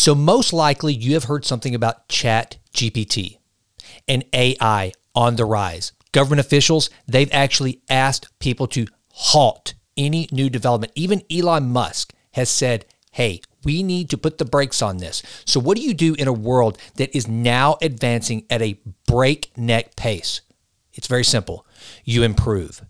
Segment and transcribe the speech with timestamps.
[0.00, 3.36] So, most likely, you have heard something about Chat GPT
[4.08, 5.92] and AI on the rise.
[6.12, 10.94] Government officials, they've actually asked people to halt any new development.
[10.94, 15.22] Even Elon Musk has said, hey, we need to put the brakes on this.
[15.44, 19.96] So, what do you do in a world that is now advancing at a breakneck
[19.96, 20.40] pace?
[20.94, 21.66] It's very simple.
[22.06, 22.80] You improve.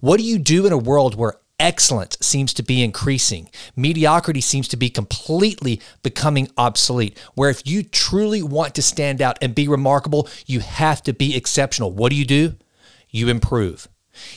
[0.00, 3.48] What do you do in a world where excellence seems to be increasing.
[3.76, 7.18] Mediocrity seems to be completely becoming obsolete.
[7.34, 11.36] Where if you truly want to stand out and be remarkable, you have to be
[11.36, 11.92] exceptional.
[11.92, 12.54] What do you do?
[13.10, 13.88] You improve.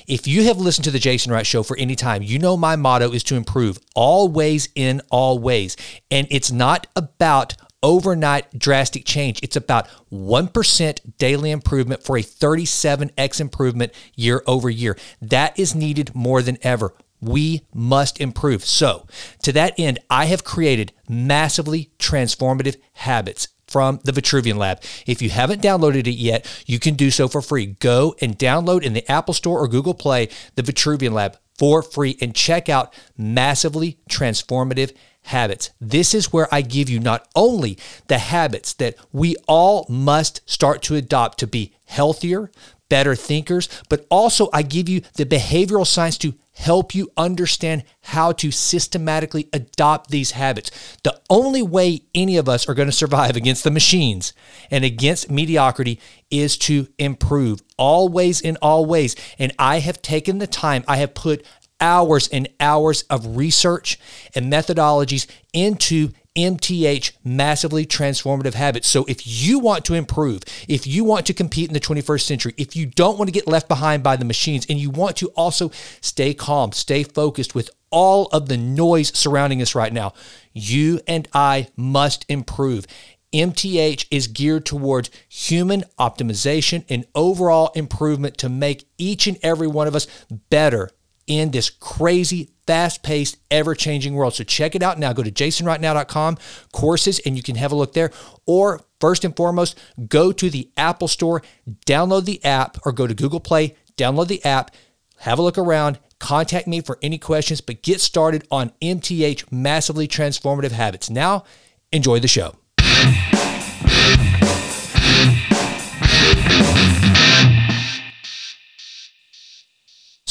[0.08, 2.76] If you have listened to the Jason Wright Show for any time, you know my
[2.76, 5.78] motto is to improve always in all ways.
[6.10, 9.40] And it's not about overnight drastic change.
[9.44, 14.98] It's about 1% daily improvement for a 37x improvement year over year.
[15.22, 16.94] That is needed more than ever.
[17.22, 18.64] We must improve.
[18.66, 19.08] So,
[19.44, 24.82] to that end, I have created massively transformative habits from the Vitruvian Lab.
[25.06, 27.66] If you haven't downloaded it yet, you can do so for free.
[27.66, 32.18] Go and download in the Apple Store or Google Play the Vitruvian Lab for free
[32.22, 35.72] and check out massively transformative habits.
[35.82, 40.82] This is where I give you not only the habits that we all must start
[40.84, 42.52] to adopt to be healthier,
[42.90, 48.32] better thinkers, but also I give you the behavioral science to help you understand how
[48.32, 50.72] to systematically adopt these habits.
[51.04, 54.34] The only way any of us are going to survive against the machines
[54.72, 56.00] and against mediocrity
[56.32, 59.16] is to improve always in all ways.
[59.38, 61.46] And I have taken the time, I have put
[61.80, 64.00] hours and hours of research
[64.34, 68.88] and methodologies into MTH massively transformative habits.
[68.88, 72.54] So if you want to improve, if you want to compete in the 21st century,
[72.58, 75.30] if you don't want to get left behind by the machines and you want to
[75.30, 80.14] also stay calm, stay focused with all of the noise surrounding us right now,
[80.54, 82.86] you and I must improve.
[83.34, 89.88] MTH is geared towards human optimization and overall improvement to make each and every one
[89.88, 90.08] of us
[90.50, 90.92] better
[91.28, 94.34] in this crazy, fast paced, ever changing world.
[94.34, 95.14] So check it out now.
[95.14, 96.38] Go to jasonrightnow.com,
[96.74, 98.12] courses, and you can have a look there.
[98.46, 99.78] Or first and foremost,
[100.08, 101.44] go to the Apple Store,
[101.86, 104.72] download the app, or go to Google Play, download the app,
[105.20, 106.00] have a look around.
[106.20, 111.12] Contact me for any questions, but get started on MTH Massively Transformative Habits.
[111.12, 111.44] Now,
[111.92, 112.56] enjoy the show.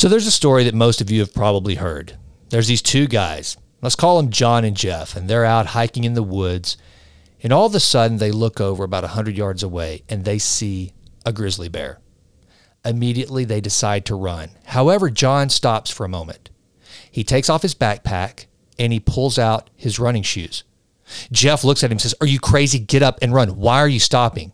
[0.07, 2.17] So there's a story that most of you have probably heard.
[2.51, 3.57] There's these two guys.
[3.83, 6.77] Let's call them John and Jeff, and they're out hiking in the woods.
[7.43, 10.93] And all of a sudden, they look over about 100 yards away and they see
[11.25, 11.99] a grizzly bear.
[12.85, 14.51] Immediately, they decide to run.
[14.67, 16.51] However, John stops for a moment.
[17.11, 18.47] He takes off his backpack
[18.79, 20.63] and he pulls out his running shoes.
[21.33, 22.79] Jeff looks at him and says, Are you crazy?
[22.79, 23.57] Get up and run.
[23.57, 24.53] Why are you stopping?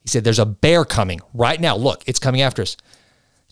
[0.00, 1.76] He said, There's a bear coming right now.
[1.76, 2.78] Look, it's coming after us.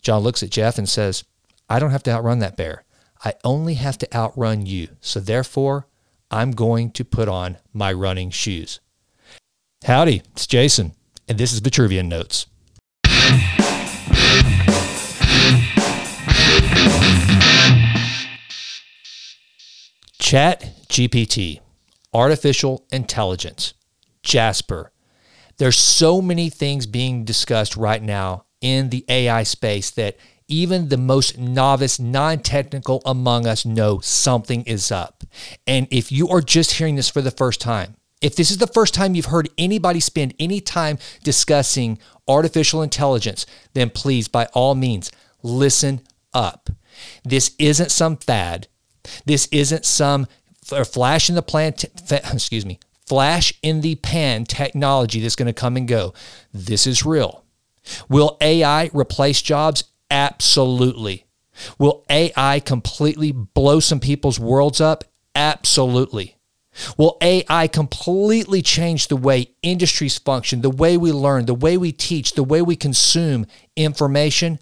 [0.03, 1.23] John looks at Jeff and says,
[1.69, 2.83] I don't have to outrun that bear.
[3.23, 4.89] I only have to outrun you.
[4.99, 5.87] So therefore,
[6.29, 8.81] I'm going to put on my running shoes.
[9.85, 10.91] Howdy, it's Jason,
[11.29, 12.47] and this is Vitruvian Notes.
[20.19, 21.61] Chat GPT,
[22.13, 23.73] artificial intelligence,
[24.21, 24.91] Jasper.
[25.57, 30.97] There's so many things being discussed right now in the AI space that even the
[30.97, 35.23] most novice, non technical among us know something is up.
[35.67, 38.67] And if you are just hearing this for the first time, if this is the
[38.67, 44.75] first time you've heard anybody spend any time discussing artificial intelligence, then please, by all
[44.75, 45.11] means,
[45.43, 46.01] listen
[46.33, 46.69] up.
[47.25, 48.67] This isn't some fad.
[49.25, 50.27] This isn't some
[50.63, 51.73] flash in the plan,
[52.11, 56.13] excuse me, flash in the pan technology that's going to come and go.
[56.53, 57.42] This is real.
[58.09, 59.85] Will AI replace jobs?
[60.09, 61.25] Absolutely.
[61.77, 65.03] Will AI completely blow some people's worlds up?
[65.35, 66.37] Absolutely.
[66.97, 71.91] Will AI completely change the way industries function, the way we learn, the way we
[71.91, 73.45] teach, the way we consume
[73.75, 74.59] information?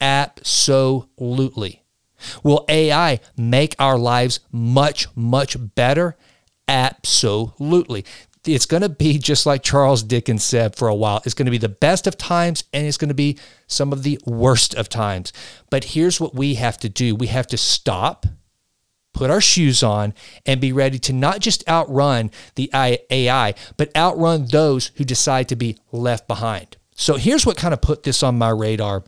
[0.00, 1.82] Absolutely.
[2.42, 6.16] Will AI make our lives much, much better?
[6.66, 8.04] Absolutely
[8.44, 11.20] it's going to be just like Charles Dickens said for a while.
[11.24, 14.02] It's going to be the best of times and it's going to be some of
[14.02, 15.32] the worst of times.
[15.70, 18.26] But here's what we have to do we have to stop,
[19.12, 20.14] put our shoes on,
[20.46, 25.56] and be ready to not just outrun the AI, but outrun those who decide to
[25.56, 26.76] be left behind.
[26.94, 29.04] So here's what kind of put this on my radar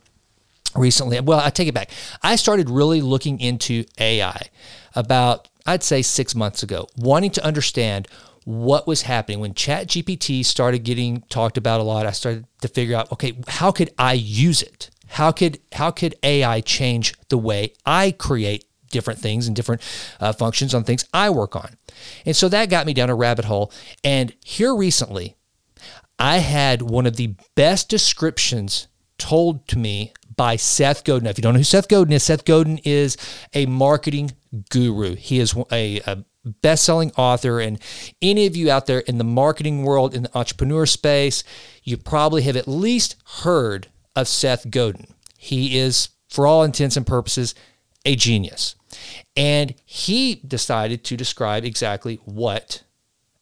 [0.76, 1.20] recently.
[1.20, 1.90] Well, I take it back.
[2.22, 4.48] I started really looking into AI
[4.94, 8.08] about, I'd say, six months ago, wanting to understand
[8.44, 12.06] what was happening when ChatGPT started getting talked about a lot.
[12.06, 14.90] I started to figure out, okay, how could I use it?
[15.08, 19.82] How could how could AI change the way I create different things and different
[20.20, 21.76] uh, functions on things I work on?
[22.24, 23.70] And so that got me down a rabbit hole.
[24.02, 25.36] And here recently,
[26.18, 31.24] I had one of the best descriptions told to me by Seth Godin.
[31.24, 33.16] Now, if you don't know who Seth Godin is, Seth Godin is
[33.52, 34.32] a marketing
[34.70, 35.14] guru.
[35.14, 37.80] He is a, a best-selling author and
[38.20, 41.44] any of you out there in the marketing world in the entrepreneur space
[41.84, 45.06] you probably have at least heard of seth godin.
[45.38, 47.54] He is for all intents and purposes
[48.04, 48.74] a genius.
[49.36, 52.82] And he decided to describe exactly what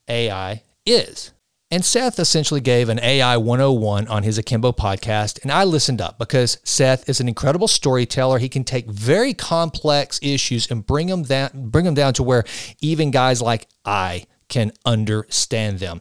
[0.09, 1.33] ai is
[1.71, 5.41] and Seth essentially gave an AI 101 on his Akimbo podcast.
[5.43, 8.39] And I listened up because Seth is an incredible storyteller.
[8.39, 12.45] He can take very complex issues and bring them down, bring them down to where
[12.81, 16.01] even guys like I can understand them.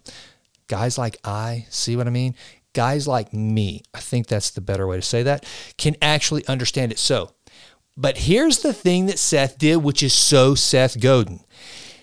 [0.68, 2.34] Guys like I, see what I mean?
[2.74, 5.46] Guys like me, I think that's the better way to say that,
[5.78, 6.98] can actually understand it.
[7.00, 7.32] So,
[7.96, 11.42] but here's the thing that Seth did, which is so Seth Godin.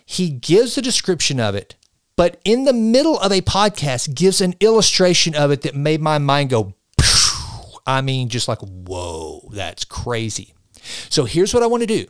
[0.04, 1.74] He gives a description of it
[2.16, 6.18] but in the middle of a podcast gives an illustration of it that made my
[6.18, 6.74] mind go
[7.86, 10.54] I mean just like whoa that's crazy.
[11.08, 12.06] So here's what I want to do.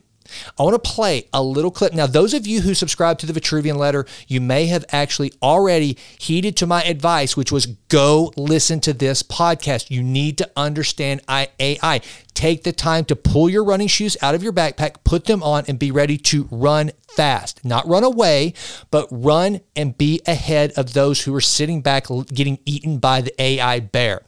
[0.58, 1.93] I want to play a little clip.
[1.93, 5.97] Now, those of you who subscribe to the Vitruvian letter, you may have actually already
[6.19, 9.91] heeded to my advice, which was go listen to this podcast.
[9.91, 12.00] You need to understand AI.
[12.37, 15.65] Take the time to pull your running shoes out of your backpack, put them on,
[15.69, 17.65] and be ready to run fast.
[17.65, 18.53] Not run away,
[18.91, 23.43] but run and be ahead of those who are sitting back getting eaten by the
[23.43, 24.23] AI bear.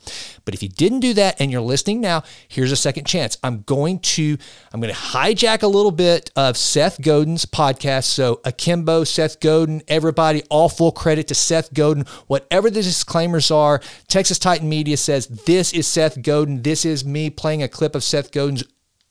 [0.46, 3.36] But if you didn't do that and you're listening now, here's a second chance.
[3.44, 4.38] I'm going to
[4.72, 8.04] I'm going to hijack a little bit of Seth Godin's podcast.
[8.04, 12.06] So Akimbo, Seth Godin, everybody, all full credit to Seth Godin.
[12.28, 16.62] Whatever the disclaimers are, Texas Titan Media says this is Seth Godin.
[16.62, 18.64] This is me playing a clip of Seth Godin's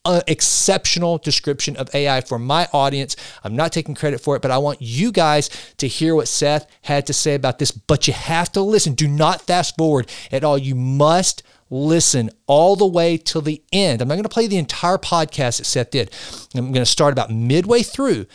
[0.07, 3.15] uh, exceptional description of AI for my audience.
[3.43, 6.65] I'm not taking credit for it, but I want you guys to hear what Seth
[6.83, 7.71] had to say about this.
[7.71, 8.93] But you have to listen.
[8.93, 10.57] Do not fast forward at all.
[10.57, 14.01] You must listen all the way till the end.
[14.01, 16.11] I'm not going to play the entire podcast that Seth did.
[16.55, 18.27] I'm going to start about midway through,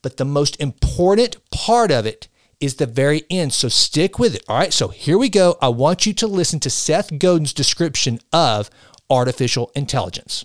[0.00, 2.28] but the most important part of it
[2.58, 3.52] is the very end.
[3.52, 4.44] So stick with it.
[4.48, 4.72] All right.
[4.72, 5.58] So here we go.
[5.60, 8.70] I want you to listen to Seth Godin's description of
[9.10, 10.44] artificial intelligence.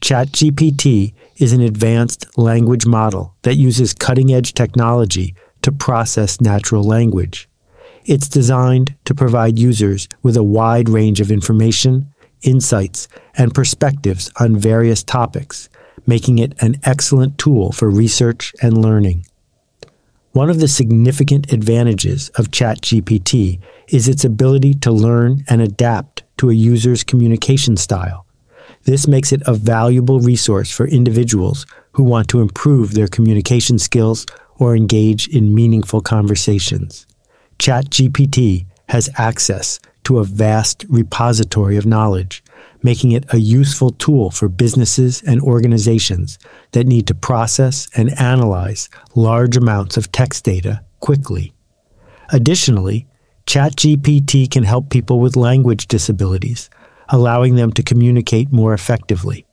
[0.00, 7.48] ChatGPT is an advanced language model that uses cutting edge technology to process natural language.
[8.04, 12.12] It's designed to provide users with a wide range of information,
[12.42, 13.08] insights,
[13.38, 15.70] and perspectives on various topics,
[16.06, 19.24] making it an excellent tool for research and learning.
[20.34, 26.50] One of the significant advantages of ChatGPT is its ability to learn and adapt to
[26.50, 28.26] a user's communication style.
[28.82, 34.26] This makes it a valuable resource for individuals who want to improve their communication skills
[34.56, 37.06] or engage in meaningful conversations.
[37.60, 42.42] ChatGPT has access to a vast repository of knowledge,
[42.82, 46.38] making it a useful tool for businesses and organizations
[46.72, 51.52] that need to process and analyze large amounts of text data quickly.
[52.30, 53.06] Additionally,
[53.46, 56.70] ChatGPT can help people with language disabilities,
[57.08, 59.46] allowing them to communicate more effectively.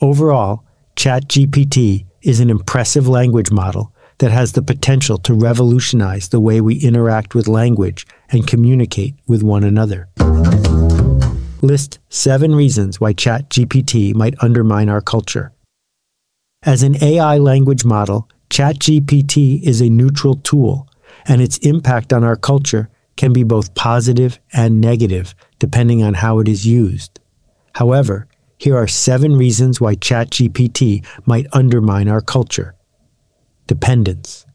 [0.00, 0.64] Overall,
[0.96, 6.76] ChatGPT is an impressive language model that has the potential to revolutionize the way we
[6.76, 10.08] interact with language and communicate with one another
[11.62, 15.52] list seven reasons why ChatGPT might undermine our culture.
[16.62, 20.88] As an AI language model, ChatGPT is a neutral tool,
[21.26, 26.38] and its impact on our culture can be both positive and negative depending on how
[26.38, 27.18] it is used.
[27.74, 32.74] However, here are seven reasons why ChatGPT might undermine our culture.
[33.68, 34.46] Dependence.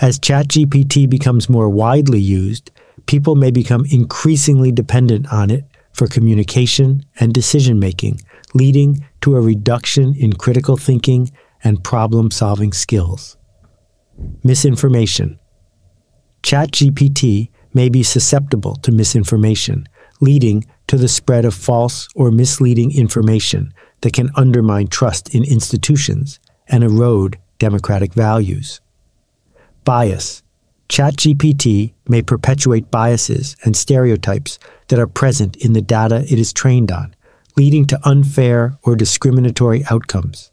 [0.00, 2.72] As ChatGPT becomes more widely used,
[3.06, 8.20] people may become increasingly dependent on it for communication and decision making,
[8.54, 11.30] leading to a reduction in critical thinking
[11.62, 13.36] and problem solving skills.
[14.42, 15.38] Misinformation.
[16.42, 19.86] ChatGPT may be susceptible to misinformation,
[20.20, 26.40] leading to the spread of false or misleading information that can undermine trust in institutions
[26.68, 28.80] and erode democratic values.
[29.84, 30.42] Bias.
[30.88, 34.58] ChatGPT may perpetuate biases and stereotypes
[34.88, 37.14] that are present in the data it is trained on,
[37.56, 40.50] leading to unfair or discriminatory outcomes.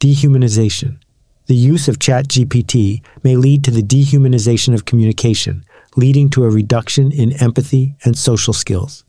[0.00, 0.98] Dehumanization.
[1.46, 5.64] The use of ChatGPT may lead to the dehumanization of communication,
[5.96, 9.04] leading to a reduction in empathy and social skills.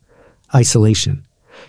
[0.54, 1.26] Isolation.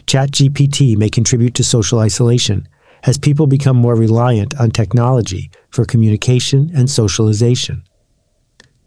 [0.07, 2.67] ChatGPT may contribute to social isolation
[3.03, 7.83] as people become more reliant on technology for communication and socialization.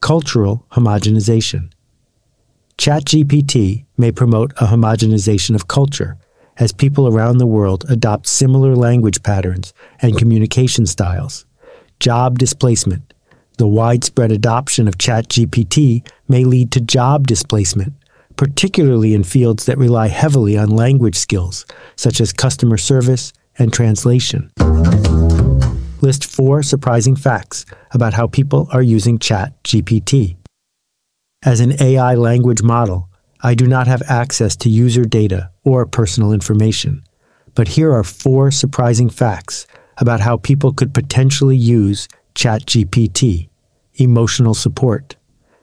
[0.00, 1.70] Cultural homogenization.
[2.78, 6.16] ChatGPT may promote a homogenization of culture
[6.58, 11.44] as people around the world adopt similar language patterns and communication styles.
[12.00, 13.12] Job displacement.
[13.58, 17.94] The widespread adoption of ChatGPT may lead to job displacement,
[18.36, 21.64] particularly in fields that rely heavily on language skills,
[21.96, 24.50] such as customer service and translation.
[26.00, 30.36] List four surprising facts about how people are using ChatGPT.
[31.44, 33.08] As an AI language model,
[33.40, 37.04] I do not have access to user data or personal information.
[37.54, 39.66] But here are four surprising facts
[39.98, 43.48] about how people could potentially use ChatGPT.
[43.94, 45.16] Emotional support.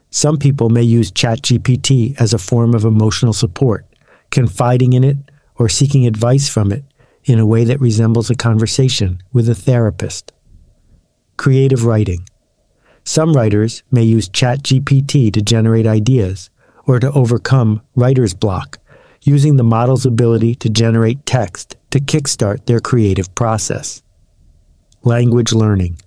[0.10, 3.86] Some people may use ChatGPT as a form of emotional support,
[4.32, 5.18] confiding in it
[5.56, 6.84] or seeking advice from it
[7.26, 10.32] in a way that resembles a conversation with a therapist.
[11.38, 12.28] Creative writing.
[13.06, 16.50] Some writers may use ChatGPT to generate ideas
[16.86, 18.80] or to overcome writer's block,
[19.22, 24.04] using the model's ability to generate text to kickstart their creative process.
[25.04, 25.98] Language learning.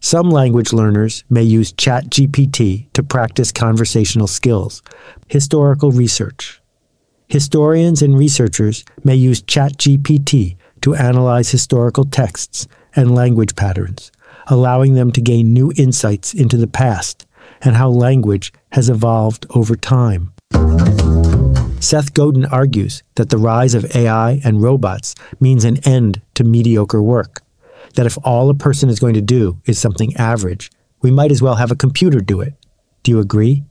[0.00, 4.82] Some language learners may use ChatGPT to practice conversational skills.
[5.28, 6.61] Historical research.
[7.32, 14.12] Historians and researchers may use ChatGPT to analyze historical texts and language patterns
[14.48, 17.26] allowing them to gain new insights into the past
[17.60, 20.32] and how language has evolved over time.
[21.80, 27.02] Seth Godin argues that the rise of AI and robots means an end to mediocre
[27.02, 27.42] work,
[27.94, 30.70] that if all a person is going to do is something average,
[31.00, 32.54] we might as well have a computer do it.
[33.02, 33.64] Do you agree?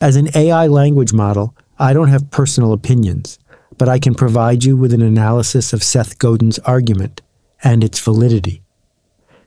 [0.00, 3.38] As an AI language model, I don't have personal opinions,
[3.78, 7.20] but I can provide you with an analysis of Seth Godin's argument
[7.64, 8.62] and its validity.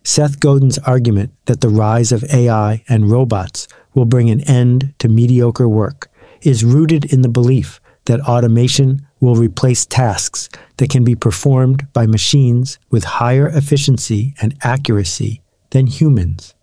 [0.04, 5.08] Seth Godin's argument that the rise of AI and robots will bring an end to
[5.08, 6.10] mediocre work
[6.42, 12.06] is rooted in the belief that automation will replace tasks that can be performed by
[12.06, 15.42] machines with higher efficiency and accuracy
[15.72, 16.56] than humans.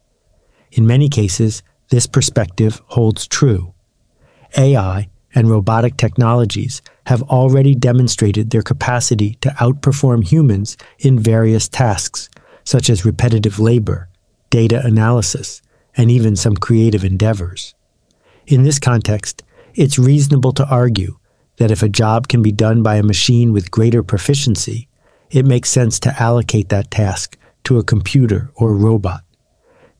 [0.73, 3.75] In many cases, this perspective holds true.
[4.56, 12.29] AI and robotic technologies have already demonstrated their capacity to outperform humans in various tasks,
[12.64, 14.09] such as repetitive labor,
[14.50, 15.61] data analysis,
[15.97, 17.75] and even some creative endeavors.
[18.47, 19.43] In this context,
[19.75, 21.19] it's reasonable to argue
[21.57, 24.88] that if a job can be done by a machine with greater proficiency,
[25.31, 29.23] it makes sense to allocate that task to a computer or robot.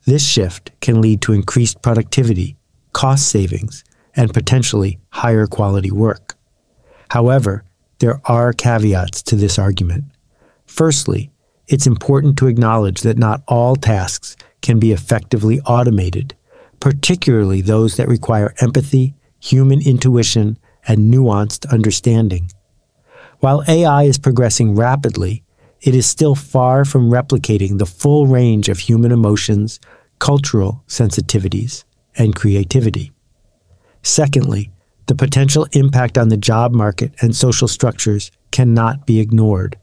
[0.07, 2.57] This shift can lead to increased productivity,
[2.93, 3.85] cost savings,
[4.16, 6.37] and potentially higher quality work.
[7.11, 7.64] However,
[7.99, 10.04] there are caveats to this argument.
[10.66, 11.30] Firstly,
[11.66, 16.35] it's important to acknowledge that not all tasks can be effectively automated,
[16.80, 22.50] particularly those that require empathy, human intuition, and nuanced understanding.
[23.40, 25.44] While AI is progressing rapidly,
[25.80, 29.80] it is still far from replicating the full range of human emotions,
[30.18, 31.85] cultural sensitivities,
[32.16, 33.12] and creativity.
[34.04, 34.70] Secondly,
[35.06, 39.78] the potential impact on the job market and social structures cannot be ignored.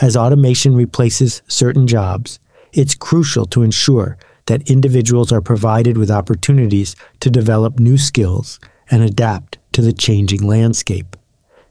[0.00, 2.40] As automation replaces certain jobs,
[2.72, 8.58] it's crucial to ensure that individuals are provided with opportunities to develop new skills
[8.90, 11.16] and adapt to the changing landscape.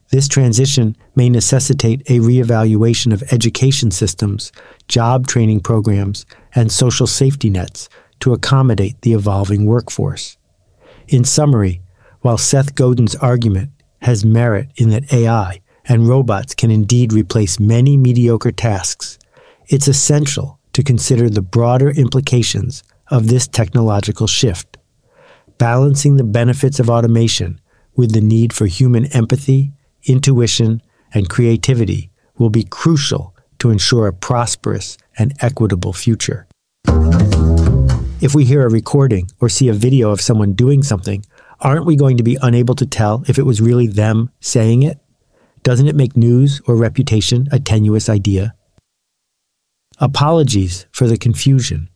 [0.09, 4.51] This transition may necessitate a reevaluation of education systems,
[4.87, 6.25] job training programs,
[6.55, 7.89] and social safety nets
[8.21, 10.37] to accommodate the evolving workforce.
[11.07, 11.81] In summary,
[12.22, 17.98] while Seth Godin's argument has merit in that AI and robots can indeed replace many
[17.98, 19.19] mediocre tasks,
[19.67, 24.77] it's essential to consider the broader implications of this technological shift.
[25.57, 27.60] Balancing the benefits of automation
[27.95, 29.72] with the need for human empathy,
[30.05, 30.81] intuition,
[31.13, 36.48] and creativity will be crucial to ensure a prosperous and equitable future.
[38.24, 41.25] If we hear a recording or see a video of someone doing something,
[41.60, 44.98] aren't we going to be unable to tell if it was really them saying it?
[45.62, 48.56] Doesn't it make news or reputation a tenuous idea?
[49.98, 51.89] Apologies for the confusion.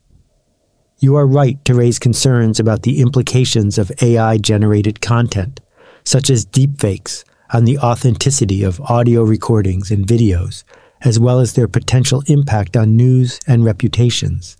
[0.99, 5.61] You are right to raise concerns about the implications of AI generated content,
[6.03, 10.65] such as deepfakes, on the authenticity of audio recordings and videos,
[11.03, 14.57] as well as their potential impact on news and reputations.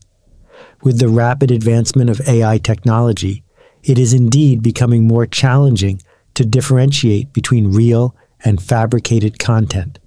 [0.84, 3.44] With the rapid advancement of AI technology,
[3.84, 6.02] it is indeed becoming more challenging
[6.36, 8.16] to differentiate between real
[8.46, 10.00] and fabricated content.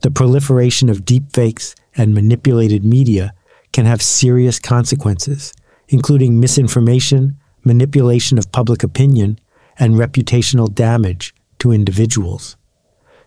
[0.00, 3.34] The proliferation of deepfakes and manipulated media
[3.72, 5.52] can have serious consequences,
[5.88, 9.38] including misinformation, manipulation of public opinion,
[9.78, 12.56] and reputational damage to individuals.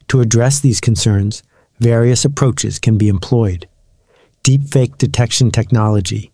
[0.08, 1.44] To address these concerns,
[1.80, 3.68] various approaches can be employed.
[4.44, 6.33] Deepfake detection technology.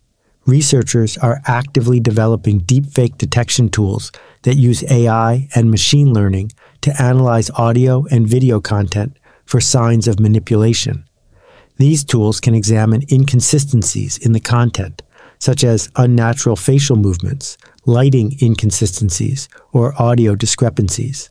[0.50, 4.10] Researchers are actively developing deepfake detection tools
[4.42, 10.18] that use AI and machine learning to analyze audio and video content for signs of
[10.18, 11.04] manipulation.
[11.76, 15.02] These tools can examine inconsistencies in the content,
[15.38, 21.30] such as unnatural facial movements, lighting inconsistencies, or audio discrepancies.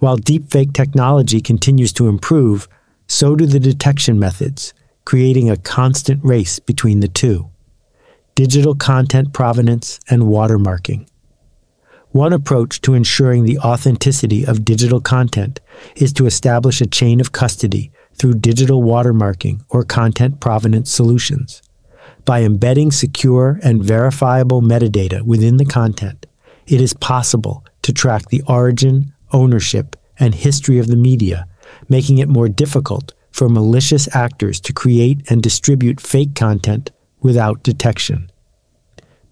[0.00, 2.66] While deepfake technology continues to improve,
[3.06, 7.51] so do the detection methods, creating a constant race between the two.
[8.34, 11.06] Digital content provenance and watermarking.
[12.12, 15.60] One approach to ensuring the authenticity of digital content
[15.96, 21.60] is to establish a chain of custody through digital watermarking or content provenance solutions.
[22.24, 26.24] By embedding secure and verifiable metadata within the content,
[26.66, 31.46] it is possible to track the origin, ownership, and history of the media,
[31.90, 36.92] making it more difficult for malicious actors to create and distribute fake content
[37.22, 38.30] without detection.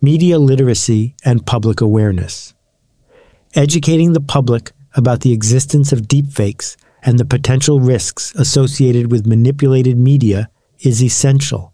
[0.00, 2.54] Media literacy and public awareness.
[3.54, 9.98] Educating the public about the existence of deepfakes and the potential risks associated with manipulated
[9.98, 10.48] media
[10.80, 11.70] is essential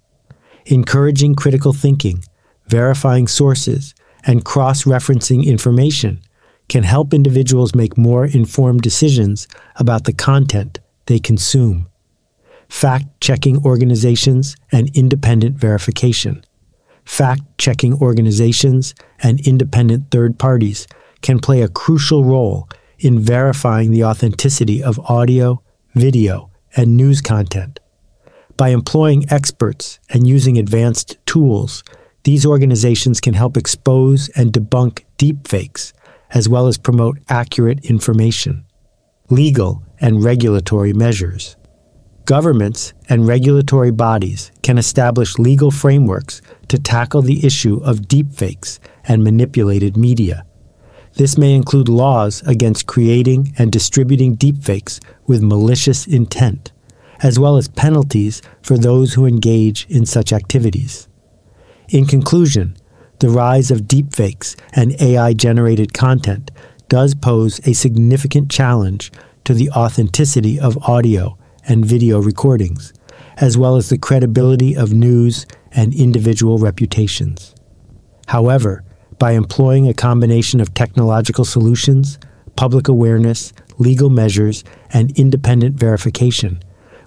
[0.66, 2.22] encouraging critical thinking,
[2.66, 6.20] verifying sources, and cross referencing information
[6.68, 11.88] can help individuals make more informed decisions about the content they consume.
[12.68, 16.44] Fact checking organizations and independent verification.
[17.04, 20.86] Fact checking organizations and independent third parties
[21.22, 25.62] can play a crucial role in verifying the authenticity of audio,
[25.94, 27.80] video, and news content.
[28.56, 31.84] By employing experts and using advanced tools,
[32.24, 35.92] these organizations can help expose and debunk deepfakes,
[36.30, 38.64] as well as promote accurate information.
[39.30, 41.56] Legal and regulatory measures.
[42.26, 49.24] Governments and regulatory bodies can establish legal frameworks to tackle the issue of deepfakes and
[49.24, 50.44] manipulated media.
[51.14, 56.72] This may include laws against creating and distributing deepfakes with malicious intent
[57.20, 61.08] as well as penalties for those who engage in such activities.
[61.88, 62.76] In conclusion,
[63.20, 66.50] the rise of deepfakes and AI generated content
[66.88, 69.12] does pose a significant challenge
[69.44, 72.92] to the authenticity of audio and video recordings,
[73.36, 77.54] as well as the credibility of news and individual reputations.
[78.28, 78.84] However,
[79.18, 82.18] by employing a combination of technological solutions,
[82.56, 86.62] public awareness, legal measures, and independent verification,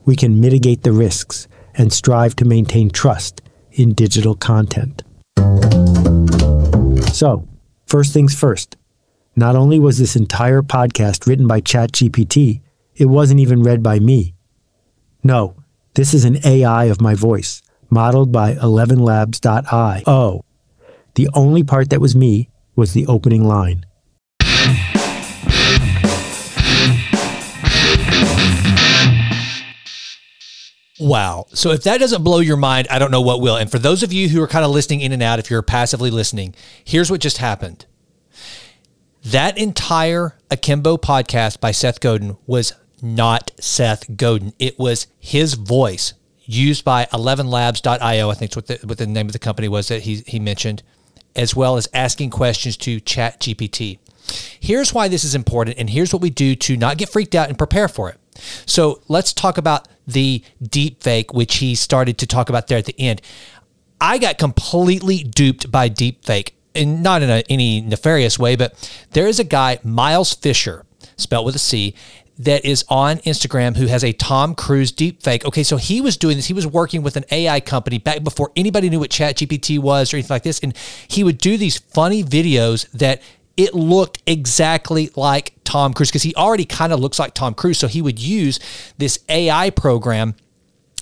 [0.06, 3.42] we can mitigate the risks and strive to maintain trust
[3.72, 5.04] in digital content.
[7.14, 7.48] So,
[7.86, 8.76] first things first.
[9.36, 12.62] Not only was this entire podcast written by ChatGPT,
[12.96, 14.36] it wasn't even read by me.
[15.24, 15.56] No,
[15.96, 20.46] this is an AI of my voice, modeled by 11labs.io.
[21.16, 23.86] The only part that was me was the opening line.
[31.02, 31.46] Wow.
[31.54, 33.56] So if that doesn't blow your mind, I don't know what will.
[33.56, 35.62] And for those of you who are kind of listening in and out, if you're
[35.62, 36.54] passively listening,
[36.84, 37.86] here's what just happened.
[39.24, 44.54] That entire Akimbo podcast by Seth Godin was not Seth Godin.
[44.60, 46.14] It was his voice
[46.50, 49.88] used by 11labs.io, I think it's what the, what the name of the company was
[49.90, 50.82] that he, he mentioned,
[51.36, 54.00] as well as asking questions to Chat GPT.
[54.60, 57.50] Here's why this is important, and here's what we do to not get freaked out
[57.50, 58.18] and prepare for it.
[58.66, 62.86] So let's talk about the deep fake, which he started to talk about there at
[62.86, 63.22] the end.
[64.02, 68.92] I got completely duped by deep fake, and not in a, any nefarious way, but
[69.12, 70.84] there is a guy, Miles Fisher,
[71.16, 71.94] spelled with a C,
[72.40, 75.46] that is on Instagram who has a Tom Cruise deep fake.
[75.46, 76.48] Okay, so he was doing this.
[76.48, 80.18] He was working with an AI company back before anybody knew what ChatGPT was or
[80.18, 80.60] anything like this.
[80.60, 80.76] And
[81.08, 83.22] he would do these funny videos that
[83.58, 87.78] it looked exactly like Tom Cruise because he already kind of looks like Tom Cruise.
[87.78, 88.60] So he would use
[88.98, 90.36] this AI program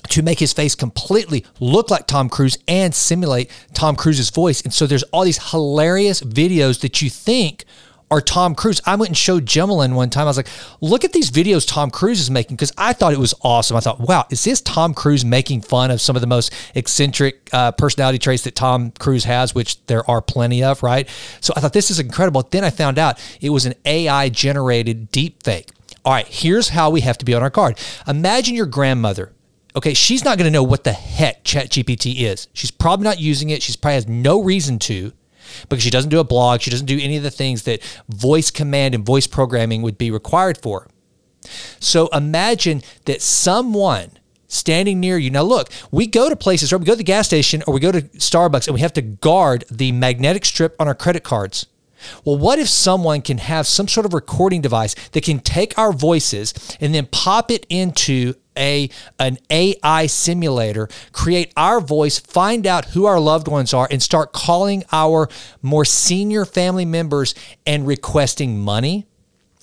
[0.10, 4.62] to make his face completely look like Tom Cruise and simulate Tom Cruise's voice.
[4.62, 7.65] And so there's all these hilarious videos that you think
[8.10, 8.82] or Tom Cruise.
[8.86, 10.24] I went and showed Gemelin one time.
[10.24, 10.48] I was like,
[10.82, 13.76] look at these videos Tom Cruise is making because I thought it was awesome.
[13.76, 17.50] I thought, wow, is this Tom Cruise making fun of some of the most eccentric
[17.54, 21.08] uh, personality traits that Tom Cruise has, which there are plenty of, right?
[21.41, 22.43] So I thought this is incredible.
[22.50, 25.70] Then I found out it was an AI generated deep fake.
[26.06, 27.78] All right, here's how we have to be on our guard.
[28.08, 29.34] Imagine your grandmother
[29.78, 32.48] Okay, she's not going to know what the heck ChatGPT is.
[32.54, 33.62] She's probably not using it.
[33.62, 35.13] She's probably has no reason to
[35.69, 36.62] because she doesn't do a blog.
[36.62, 40.12] She doesn't do any of the things that voice command and voice programming would be
[40.12, 40.88] required for.
[41.79, 44.12] So imagine that someone
[44.47, 45.29] standing near you.
[45.29, 46.79] Now, look, we go to places, right?
[46.79, 49.01] We go to the gas station or we go to Starbucks and we have to
[49.01, 51.67] guard the magnetic strip on our credit cards.
[52.23, 55.91] Well, what if someone can have some sort of recording device that can take our
[55.91, 58.89] voices and then pop it into a
[59.20, 64.34] an AI simulator, create our voice, find out who our loved ones are, and start
[64.34, 65.30] calling our
[65.62, 67.34] more senior family members
[67.65, 69.06] and requesting money.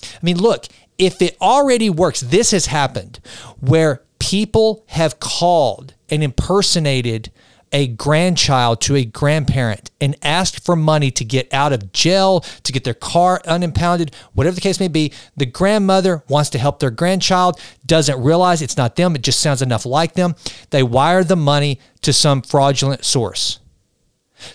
[0.03, 0.65] I mean, look,
[0.97, 3.19] if it already works, this has happened
[3.59, 7.31] where people have called and impersonated
[7.75, 12.71] a grandchild to a grandparent and asked for money to get out of jail, to
[12.71, 16.89] get their car unimpounded, whatever the case may be, the grandmother wants to help their
[16.89, 20.35] grandchild, doesn't realize it's not them, it just sounds enough like them.
[20.69, 23.59] They wire the money to some fraudulent source.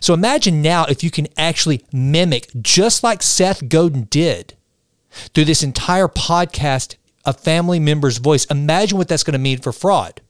[0.00, 4.54] So imagine now if you can actually mimic, just like Seth Godin did
[5.34, 8.46] through this entire podcast, a family member's voice.
[8.46, 10.22] Imagine what that's going to mean for fraud.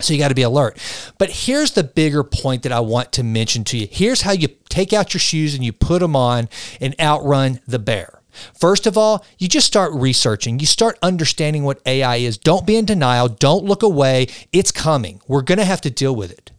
[0.00, 0.78] So you got to be alert.
[1.18, 3.88] But here's the bigger point that I want to mention to you.
[3.90, 6.48] Here's how you take out your shoes and you put them on
[6.80, 8.20] and outrun the bear.
[8.58, 10.58] First of all, you just start researching.
[10.58, 12.36] You start understanding what AI is.
[12.36, 13.28] Don't be in denial.
[13.28, 14.26] Don't look away.
[14.52, 15.20] It's coming.
[15.28, 16.50] We're going to have to deal with it.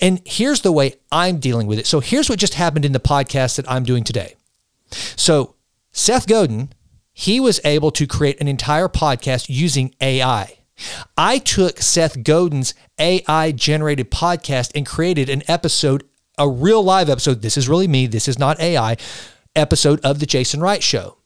[0.00, 1.86] And here's the way I'm dealing with it.
[1.86, 4.34] So here's what just happened in the podcast that I'm doing today.
[4.90, 5.54] So
[5.92, 6.72] Seth Godin,
[7.12, 10.58] he was able to create an entire podcast using AI.
[11.16, 16.04] I took Seth Godin's AI generated podcast and created an episode,
[16.38, 17.42] a real live episode.
[17.42, 18.06] This is really me.
[18.06, 18.96] This is not AI
[19.54, 21.16] episode of the Jason Wright show.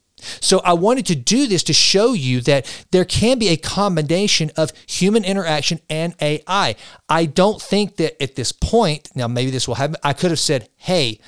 [0.41, 4.51] So I wanted to do this to show you that there can be a combination
[4.57, 6.77] of human interaction and AI.
[7.09, 10.39] I don't think that at this point, now maybe this will happen, I could have
[10.39, 11.21] said, hey,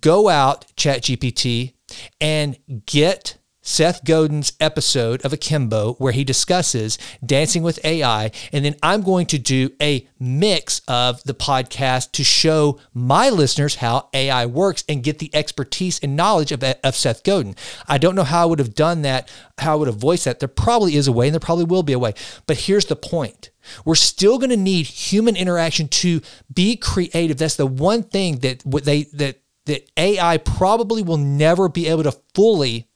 [0.00, 1.74] go out, ChatGPT,
[2.20, 8.32] and get Seth Godin's episode of Akimbo where he discusses dancing with AI.
[8.52, 13.76] And then I'm going to do a mix of the podcast to show my listeners
[13.76, 17.54] how AI works and get the expertise and knowledge of, of Seth Godin.
[17.86, 20.40] I don't know how I would have done that, how I would have voiced that.
[20.40, 22.14] There probably is a way and there probably will be a way.
[22.46, 23.50] But here's the point.
[23.84, 26.20] We're still going to need human interaction to
[26.52, 27.38] be creative.
[27.38, 32.16] That's the one thing that they that that AI probably will never be able to
[32.34, 32.88] fully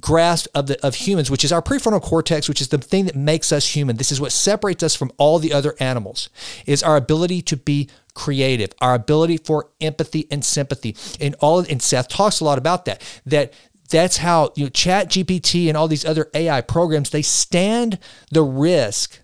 [0.00, 3.16] grasp of the of humans, which is our prefrontal cortex, which is the thing that
[3.16, 3.96] makes us human.
[3.96, 6.28] This is what separates us from all the other animals,
[6.66, 10.96] is our ability to be creative, our ability for empathy and sympathy.
[11.20, 13.02] And all and Seth talks a lot about that.
[13.24, 13.52] That
[13.90, 17.98] that's how you know, Chat GPT and all these other AI programs, they stand
[18.30, 19.20] the risk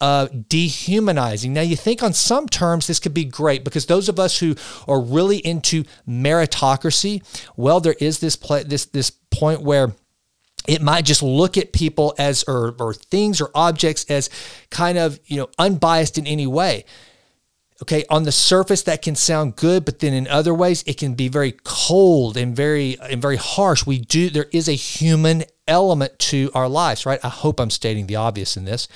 [0.00, 1.52] uh, dehumanizing.
[1.52, 4.54] Now, you think on some terms this could be great because those of us who
[4.86, 7.22] are really into meritocracy,
[7.56, 9.92] well, there is this play, this this point where
[10.66, 14.30] it might just look at people as or, or things or objects as
[14.70, 16.84] kind of you know unbiased in any way.
[17.82, 21.14] Okay on the surface that can sound good but then in other ways it can
[21.14, 23.86] be very cold and very and very harsh.
[23.86, 27.20] We do there is a human element to our lives right?
[27.24, 28.88] I hope i'm stating the obvious in this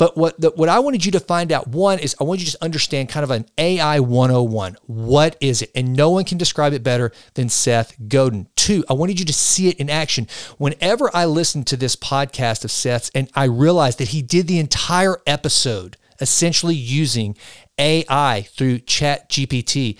[0.00, 2.46] but what the, what I wanted you to find out one is I want you
[2.46, 4.78] to just understand kind of an AI 101.
[4.86, 5.70] What is it?
[5.74, 8.48] And no one can describe it better than Seth Godin.
[8.56, 10.26] Two, I wanted you to see it in action.
[10.56, 14.58] Whenever I listened to this podcast of Seth's and I realized that he did the
[14.58, 17.36] entire episode essentially using
[17.76, 19.98] AI through Chat GPT,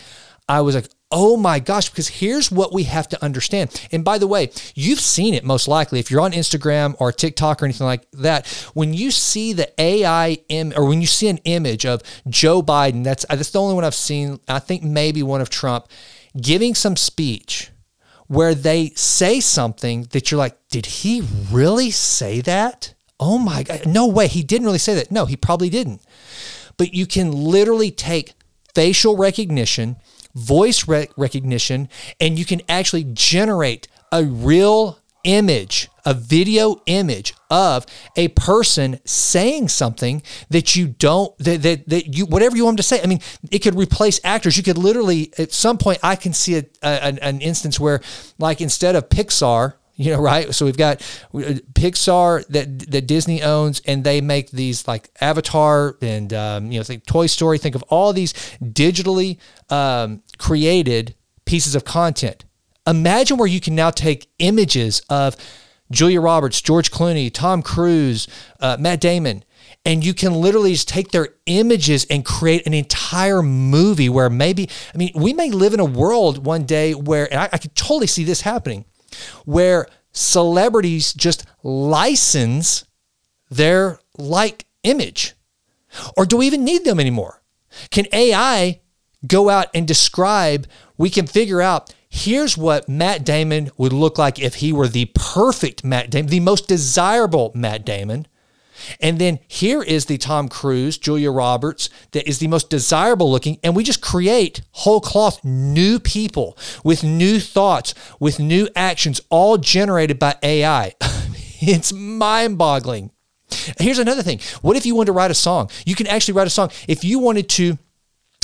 [0.49, 3.89] I was like, oh my gosh, because here's what we have to understand.
[3.91, 7.63] And by the way, you've seen it most likely if you're on Instagram or TikTok
[7.63, 8.47] or anything like that.
[8.75, 13.05] When you see the AI Im- or when you see an image of Joe Biden,
[13.05, 14.41] that's that's the only one I've seen.
[14.49, 15.89] I think maybe one of Trump
[16.41, 17.71] giving some speech
[18.29, 22.95] where they say something that you're like, did he really say that?
[23.19, 23.87] Oh my God.
[23.87, 24.29] No way.
[24.29, 25.11] He didn't really say that.
[25.11, 26.01] No, he probably didn't.
[26.77, 28.35] But you can literally take
[28.75, 29.97] facial recognition
[30.35, 31.89] voice recognition,
[32.21, 37.85] and you can actually generate a real image, a video image of
[38.17, 42.79] a person saying something that you don't that, that, that you whatever you want them
[42.79, 43.03] to say.
[43.03, 44.57] I mean, it could replace actors.
[44.57, 48.01] You could literally at some point I can see a, a, an, an instance where
[48.39, 50.55] like instead of Pixar you know, right?
[50.55, 56.33] So we've got Pixar that that Disney owns, and they make these like Avatar and
[56.33, 57.59] um, you know, think Toy Story.
[57.59, 58.33] Think of all these
[58.63, 62.47] digitally um, created pieces of content.
[62.87, 65.37] Imagine where you can now take images of
[65.91, 68.27] Julia Roberts, George Clooney, Tom Cruise,
[68.61, 69.45] uh, Matt Damon,
[69.85, 74.71] and you can literally just take their images and create an entire movie where maybe,
[74.95, 77.75] I mean, we may live in a world one day where, and I, I could
[77.75, 78.87] totally see this happening,
[79.45, 82.85] where celebrities just license
[83.51, 85.35] their like image.
[86.17, 87.43] Or do we even need them anymore?
[87.91, 88.81] Can AI
[89.27, 94.39] go out and describe, we can figure out here's what Matt Damon would look like
[94.39, 98.27] if he were the perfect Matt Damon, the most desirable Matt Damon.
[99.01, 103.59] And then here is the Tom Cruise, Julia Roberts, that is the most desirable looking.
[103.63, 109.59] And we just create whole cloth new people with new thoughts, with new actions, all
[109.59, 110.95] generated by AI.
[111.61, 113.11] it's mind boggling.
[113.79, 114.41] Here's another thing.
[114.63, 115.71] What if you wanted to write a song?
[115.85, 116.71] You can actually write a song.
[116.89, 117.79] If you wanted to,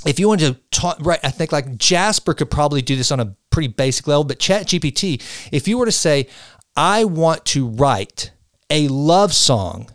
[0.05, 3.20] if you wanted to talk, right, I think like Jasper could probably do this on
[3.20, 5.22] a pretty basic level, but Chat GPT,
[5.53, 6.29] if you were to say,
[6.77, 8.33] I want to write
[8.68, 9.90] a love song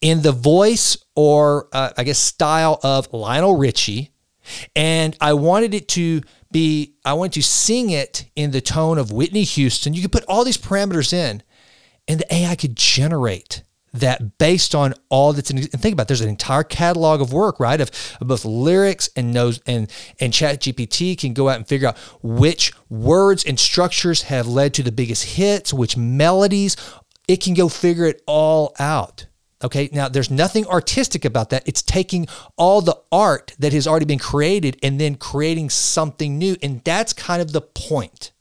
[0.00, 4.10] in the voice or uh, I guess style of Lionel Richie,
[4.74, 9.12] and I wanted it to be, I wanted to sing it in the tone of
[9.12, 9.94] Whitney Houston.
[9.94, 11.42] You could put all these parameters in,
[12.08, 16.08] and the AI could generate that based on all that's in and think about it,
[16.08, 20.32] there's an entire catalog of work right of, of both lyrics and knows and and
[20.32, 24.82] chat gpt can go out and figure out which words and structures have led to
[24.82, 26.76] the biggest hits which melodies.
[27.26, 29.26] It can go figure it all out
[29.62, 31.66] Okay, now there's nothing artistic about that.
[31.66, 36.56] It's taking all the art that has already been created and then creating something new.
[36.62, 38.32] And that's kind of the point.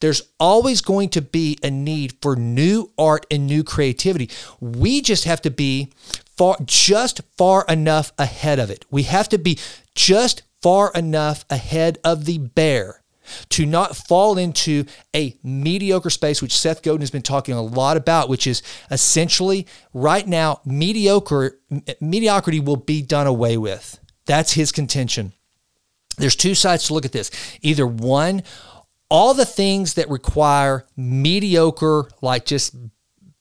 [0.00, 4.30] There's always going to be a need for new art and new creativity.
[4.60, 5.92] We just have to be
[6.36, 8.84] far, just far enough ahead of it.
[8.90, 9.58] We have to be
[9.94, 13.01] just far enough ahead of the bear
[13.50, 17.96] to not fall into a mediocre space, which Seth Godin has been talking a lot
[17.96, 21.58] about, which is essentially right now mediocre
[22.00, 23.98] mediocrity will be done away with.
[24.26, 25.32] That's his contention.
[26.18, 27.30] There's two sides to look at this.
[27.62, 28.42] Either one,
[29.08, 32.74] all the things that require mediocre, like just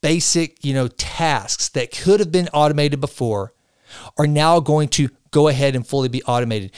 [0.02, 3.54] basic, you know, tasks that could have been automated before
[4.18, 6.72] are now going to go ahead and fully be automated.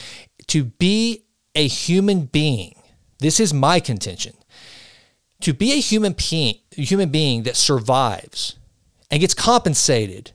[0.48, 2.74] To be a human being
[3.18, 4.34] this is my contention.
[5.40, 8.56] To be a human being, human being that survives
[9.10, 10.32] and gets compensated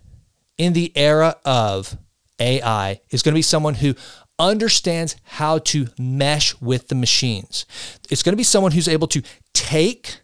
[0.58, 1.98] in the era of
[2.40, 3.96] AI is going to be someone who
[4.38, 7.66] understands how to mesh with the machines.
[8.10, 9.22] It's going to be someone who's able to
[9.54, 10.22] take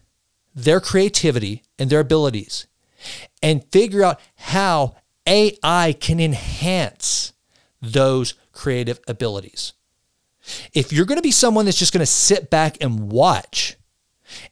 [0.54, 2.66] their creativity and their abilities
[3.42, 7.34] and figure out how AI can enhance
[7.82, 9.74] those creative abilities.
[10.72, 13.76] If you're going to be someone that's just going to sit back and watch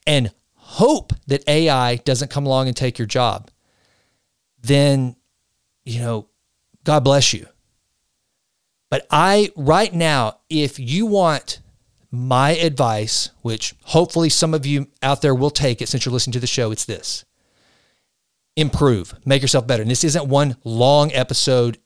[0.06, 3.50] and hope that AI doesn't come along and take your job,
[4.62, 5.16] then,
[5.84, 6.28] you know,
[6.84, 7.46] God bless you.
[8.90, 11.60] But I, right now, if you want
[12.10, 16.32] my advice, which hopefully some of you out there will take it since you're listening
[16.32, 17.24] to the show, it's this
[18.56, 19.82] improve, make yourself better.
[19.82, 21.78] And this isn't one long episode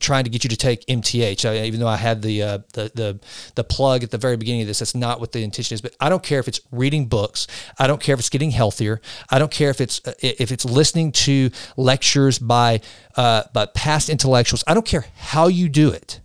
[0.00, 1.64] trying to get you to take MTH.
[1.64, 3.20] Even though I had the, uh, the the
[3.54, 5.80] the plug at the very beginning of this, that's not what the intention is.
[5.80, 7.46] But I don't care if it's reading books.
[7.78, 9.00] I don't care if it's getting healthier.
[9.30, 12.80] I don't care if it's uh, if it's listening to lectures by
[13.16, 14.64] uh, by past intellectuals.
[14.66, 16.20] I don't care how you do it.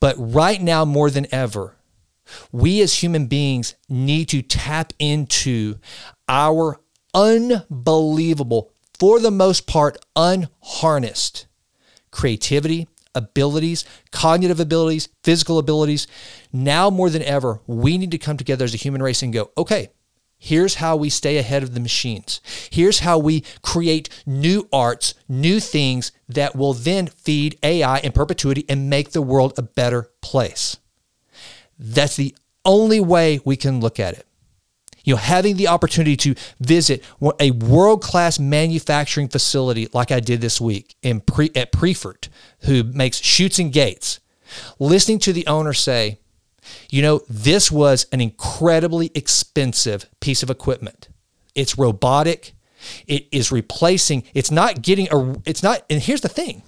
[0.00, 1.76] But right now, more than ever,
[2.50, 5.76] we as human beings need to tap into
[6.28, 6.80] our
[7.14, 8.71] unbelievable,
[9.02, 11.46] for the most part, unharnessed
[12.12, 12.86] creativity,
[13.16, 16.06] abilities, cognitive abilities, physical abilities.
[16.52, 19.50] Now more than ever, we need to come together as a human race and go,
[19.58, 19.88] okay,
[20.38, 22.40] here's how we stay ahead of the machines.
[22.70, 28.64] Here's how we create new arts, new things that will then feed AI in perpetuity
[28.68, 30.76] and make the world a better place.
[31.76, 34.28] That's the only way we can look at it
[35.04, 37.04] you know, having the opportunity to visit
[37.40, 42.28] a world-class manufacturing facility like I did this week in Pre, at Priefert,
[42.62, 44.20] who makes chutes and gates,
[44.78, 46.18] listening to the owner say,
[46.90, 51.08] you know, this was an incredibly expensive piece of equipment.
[51.54, 52.52] It's robotic.
[53.06, 54.24] It is replacing.
[54.34, 55.36] It's not getting a.
[55.44, 55.84] It's not.
[55.90, 56.62] And here's the thing.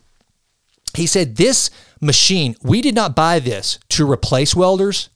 [0.94, 1.70] He said this
[2.00, 2.56] machine.
[2.62, 5.10] We did not buy this to replace welders.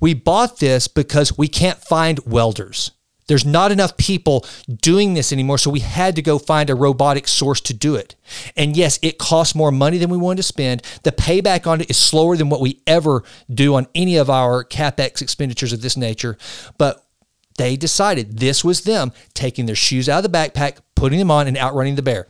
[0.00, 2.92] We bought this because we can't find welders.
[3.26, 4.46] There's not enough people
[4.80, 8.14] doing this anymore, so we had to go find a robotic source to do it.
[8.56, 10.82] And yes, it costs more money than we wanted to spend.
[11.02, 14.64] The payback on it is slower than what we ever do on any of our
[14.64, 16.38] capex expenditures of this nature.
[16.78, 17.04] But
[17.58, 21.48] they decided this was them taking their shoes out of the backpack, putting them on,
[21.48, 22.28] and outrunning the bear.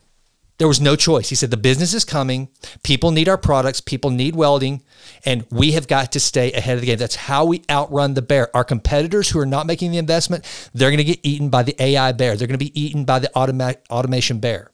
[0.59, 1.29] There was no choice.
[1.29, 2.49] He said, The business is coming.
[2.83, 3.81] People need our products.
[3.81, 4.83] People need welding.
[5.25, 6.99] And we have got to stay ahead of the game.
[6.99, 8.55] That's how we outrun the bear.
[8.57, 11.81] Our competitors who are not making the investment, they're going to get eaten by the
[11.83, 12.37] AI bear.
[12.37, 14.71] They're going to be eaten by the automa- automation bear.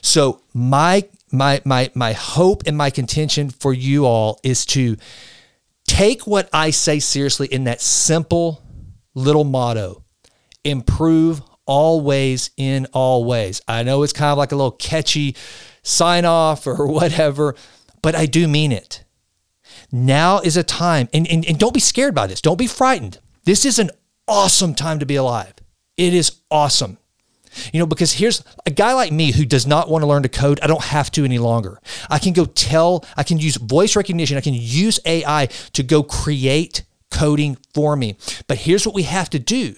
[0.00, 4.96] So, my, my, my, my hope and my contention for you all is to
[5.86, 8.62] take what I say seriously in that simple
[9.14, 10.02] little motto
[10.64, 13.60] improve always in all ways.
[13.68, 15.36] I know it's kind of like a little catchy
[15.82, 17.54] sign off or whatever,
[18.02, 19.04] but I do mean it.
[19.90, 22.40] Now is a time, and, and, and don't be scared by this.
[22.40, 23.18] Don't be frightened.
[23.44, 23.90] This is an
[24.26, 25.54] awesome time to be alive.
[25.96, 26.98] It is awesome.
[27.72, 30.28] You know, because here's a guy like me who does not want to learn to
[30.28, 30.58] code.
[30.62, 31.80] I don't have to any longer.
[32.08, 36.02] I can go tell, I can use voice recognition, I can use AI to go
[36.02, 38.16] create coding for me.
[38.46, 39.76] But here's what we have to do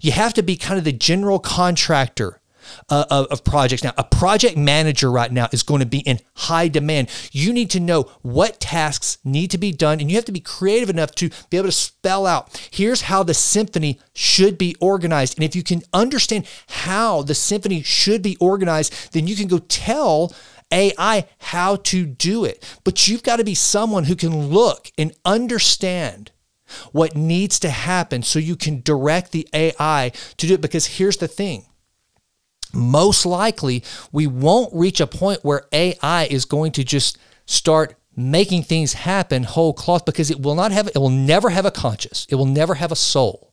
[0.00, 2.40] you have to be kind of the general contractor
[2.88, 3.84] uh, of, of, projects.
[3.84, 7.10] Now, a project manager right now is going to be in high demand.
[7.32, 10.40] You need to know what tasks need to be done, and you have to be
[10.40, 15.36] creative enough to be able to spell out here's how the symphony should be organized.
[15.36, 19.58] And if you can understand how the symphony should be organized, then you can go
[19.58, 20.34] tell
[20.70, 22.64] AI how to do it.
[22.84, 26.30] But you've got to be someone who can look and understand
[26.92, 30.60] what needs to happen so you can direct the AI to do it.
[30.60, 31.66] Because here's the thing.
[32.72, 38.62] Most likely, we won't reach a point where AI is going to just start making
[38.62, 42.28] things happen whole cloth because it will not have it will never have a conscious
[42.30, 43.52] it will never have a soul.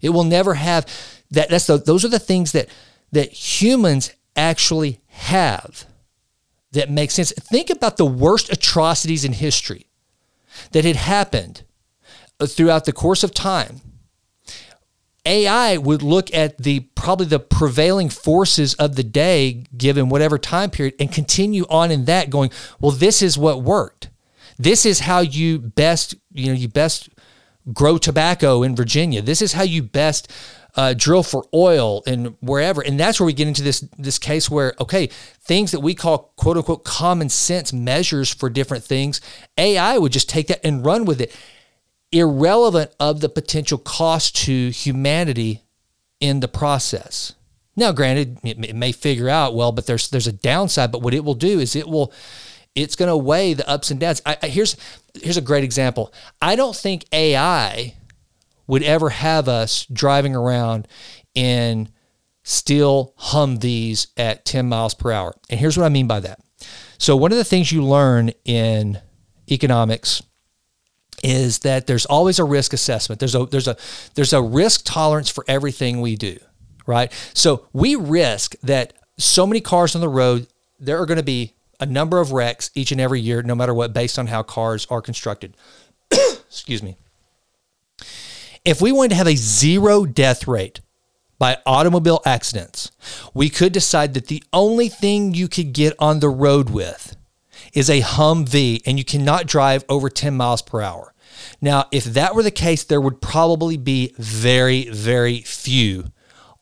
[0.00, 0.86] It will never have
[1.30, 2.68] that that's the, those are the things that
[3.12, 5.86] that humans actually have
[6.72, 7.32] that make sense.
[7.32, 9.86] Think about the worst atrocities in history
[10.72, 11.62] that had happened
[12.46, 13.80] throughout the course of time,
[15.26, 20.70] AI would look at the probably the prevailing forces of the day given whatever time
[20.70, 24.10] period and continue on in that going, well, this is what worked.
[24.58, 27.08] This is how you best, you know, you best
[27.72, 29.22] grow tobacco in Virginia.
[29.22, 30.30] This is how you best
[30.76, 32.82] uh, drill for oil and wherever.
[32.82, 35.06] And that's where we get into this this case where okay,
[35.40, 39.20] things that we call quote unquote common sense measures for different things,
[39.56, 41.34] AI would just take that and run with it
[42.14, 45.64] irrelevant of the potential cost to humanity
[46.20, 47.34] in the process.
[47.76, 50.92] Now, granted, it may figure out well, but there's there's a downside.
[50.92, 52.12] But what it will do is it will
[52.74, 54.22] it's going to weigh the ups and downs.
[54.24, 54.76] I, I, here's
[55.20, 56.14] here's a great example.
[56.40, 57.94] I don't think AI
[58.68, 60.86] would ever have us driving around
[61.34, 61.88] in
[62.44, 65.34] steel Humvees at 10 miles per hour.
[65.50, 66.40] And here's what I mean by that.
[66.98, 69.00] So one of the things you learn in
[69.50, 70.22] economics
[71.24, 73.18] is that there's always a risk assessment.
[73.18, 73.76] There's a there's a
[74.14, 76.36] there's a risk tolerance for everything we do,
[76.86, 77.10] right?
[77.32, 80.46] So we risk that so many cars on the road,
[80.78, 83.72] there are going to be a number of wrecks each and every year, no matter
[83.72, 85.56] what, based on how cars are constructed.
[86.12, 86.96] Excuse me.
[88.64, 90.80] If we wanted to have a zero death rate
[91.38, 92.90] by automobile accidents,
[93.32, 97.16] we could decide that the only thing you could get on the road with
[97.72, 101.13] is a Humvee and you cannot drive over 10 miles per hour.
[101.60, 106.12] Now, if that were the case, there would probably be very, very few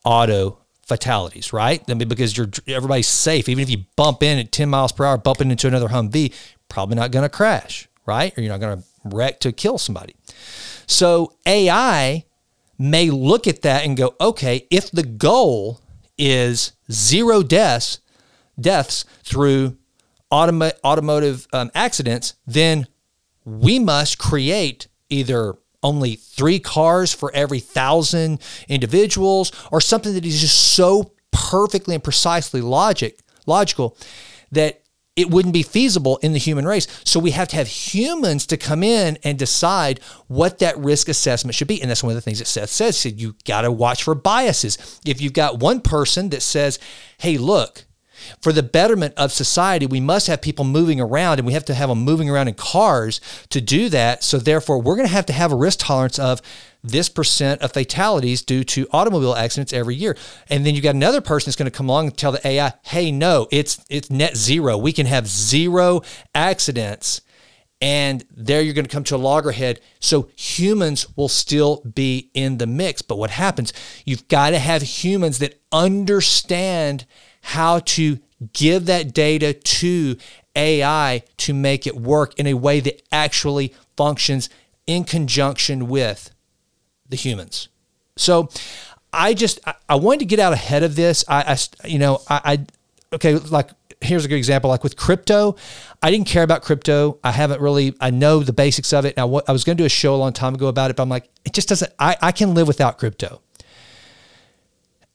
[0.04, 1.82] auto fatalities, right?
[1.88, 3.48] I mean, because you're everybody's safe.
[3.48, 6.34] Even if you bump in at 10 miles per hour, bumping into another Humvee,
[6.68, 8.36] probably not going to crash, right?
[8.36, 10.14] Or you're not going to wreck to kill somebody.
[10.86, 12.24] So AI
[12.78, 15.80] may look at that and go, okay, if the goal
[16.18, 18.00] is zero deaths,
[18.60, 19.76] deaths through
[20.30, 22.86] automa- automotive um, accidents, then
[23.44, 30.40] we must create either only three cars for every thousand individuals or something that is
[30.40, 33.96] just so perfectly and precisely logic logical
[34.52, 34.82] that
[35.14, 36.86] it wouldn't be feasible in the human race.
[37.04, 41.54] So we have to have humans to come in and decide what that risk assessment
[41.54, 41.82] should be.
[41.82, 42.96] And that's one of the things that Seth says.
[42.96, 45.00] Said you got to watch for biases.
[45.04, 46.78] If you've got one person that says,
[47.18, 47.84] "Hey, look,
[48.40, 51.74] for the betterment of society, we must have people moving around and we have to
[51.74, 53.20] have them moving around in cars
[53.50, 54.22] to do that.
[54.22, 56.40] So, therefore, we're going to have to have a risk tolerance of
[56.82, 60.16] this percent of fatalities due to automobile accidents every year.
[60.50, 62.72] And then you've got another person that's going to come along and tell the AI,
[62.82, 64.76] hey, no, it's it's net zero.
[64.76, 66.02] We can have zero
[66.34, 67.20] accidents.
[67.80, 69.80] And there you're going to come to a loggerhead.
[69.98, 73.02] So humans will still be in the mix.
[73.02, 73.72] But what happens?
[74.04, 77.06] You've got to have humans that understand
[77.42, 78.18] how to
[78.52, 80.16] give that data to
[80.56, 84.48] AI to make it work in a way that actually functions
[84.86, 86.30] in conjunction with
[87.08, 87.68] the humans.
[88.16, 88.48] So
[89.12, 91.24] I just I, wanted to get out ahead of this.
[91.28, 92.66] I, I you know I, I
[93.14, 93.70] okay like
[94.00, 95.54] here's a good example like with crypto
[96.02, 99.40] i didn't care about crypto i haven't really i know the basics of it now
[99.46, 101.08] i was going to do a show a long time ago about it but i'm
[101.08, 103.41] like it just doesn't i, I can live without crypto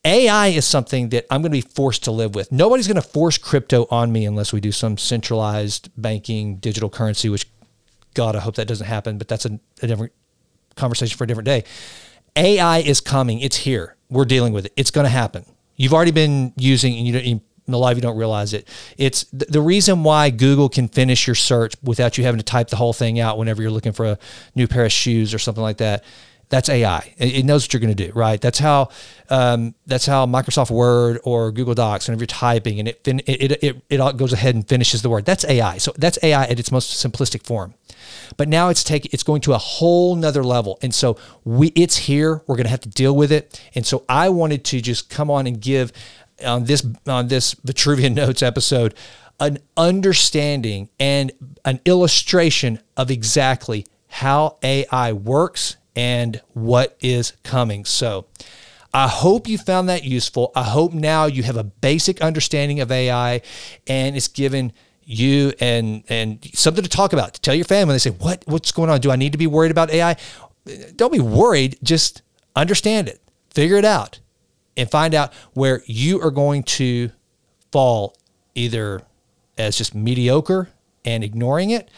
[0.07, 3.01] ai is something that i'm going to be forced to live with nobody's going to
[3.01, 7.45] force crypto on me unless we do some centralized banking digital currency which
[8.17, 10.11] God, I hope that doesn't happen, but that's a, a different
[10.75, 11.65] conversation for a different day.
[12.35, 13.39] AI is coming.
[13.41, 13.95] It's here.
[14.09, 14.73] We're dealing with it.
[14.75, 15.45] It's going to happen.
[15.75, 18.67] You've already been using, and you don't, in the live, you don't realize it.
[18.97, 22.69] It's the, the reason why Google can finish your search without you having to type
[22.69, 24.19] the whole thing out whenever you're looking for a
[24.55, 26.03] new pair of shoes or something like that
[26.49, 27.13] that's AI.
[27.17, 28.39] It knows what you're going to do, right?
[28.39, 28.89] That's how
[29.29, 33.51] um, that's how Microsoft Word or Google Docs, whenever you're typing and it, fin- it,
[33.51, 35.25] it, it, it goes ahead and finishes the word.
[35.25, 35.77] That's AI.
[35.77, 37.73] So that's AI at its most simplistic form.
[38.37, 40.79] But now it's taking it's going to a whole nother level.
[40.81, 42.41] And so we it's here.
[42.47, 43.61] We're going to have to deal with it.
[43.75, 45.91] And so I wanted to just come on and give
[46.45, 48.93] on this on this Vitruvian Notes episode
[49.39, 51.31] an understanding and
[51.63, 57.83] an illustration of exactly how AI works and what is coming.
[57.83, 58.27] So,
[58.93, 60.51] I hope you found that useful.
[60.55, 63.41] I hope now you have a basic understanding of AI
[63.85, 64.71] and it's given
[65.03, 67.95] you and and something to talk about to tell your family.
[67.95, 68.99] They say what what's going on?
[69.01, 70.17] Do i need to be worried about ai
[70.95, 71.77] don't be worried.
[71.83, 72.21] Just
[72.55, 73.21] understand it.
[73.53, 74.19] Figure it out
[74.75, 77.11] and find out where you are going to
[77.71, 78.15] fall
[78.55, 79.01] either
[79.57, 80.69] as just mediocre
[81.05, 81.89] and ignoring it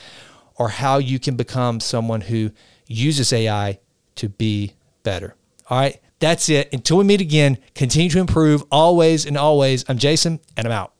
[0.56, 2.52] or how you can become someone who
[2.88, 3.80] uses ai
[4.20, 5.36] to be better
[5.70, 9.98] all right that's it until we meet again continue to improve always and always i'm
[9.98, 10.94] jason and i'm out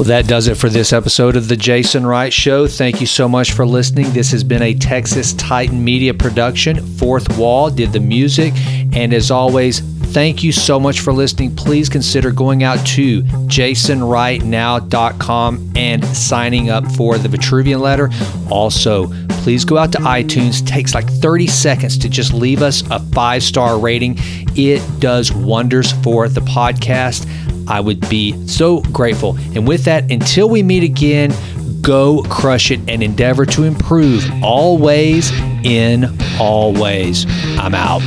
[0.00, 2.66] Well, that does it for this episode of The Jason Wright Show.
[2.66, 4.10] Thank you so much for listening.
[4.14, 6.86] This has been a Texas Titan Media production.
[6.96, 8.54] Fourth Wall did the music.
[8.94, 9.82] And as always,
[10.12, 11.54] thank you so much for listening.
[11.54, 18.10] Please consider going out to jasonwrightnow.com and signing up for the Vitruvian letter.
[18.50, 19.08] Also,
[19.42, 20.62] please go out to iTunes.
[20.62, 24.14] It takes like 30 seconds to just leave us a five star rating.
[24.56, 27.28] It does wonders for the podcast.
[27.68, 29.36] I would be so grateful.
[29.54, 31.32] And with that, until we meet again,
[31.80, 35.30] go crush it and endeavor to improve always
[35.64, 36.06] in
[36.38, 37.26] all ways.
[37.58, 38.02] I'm out.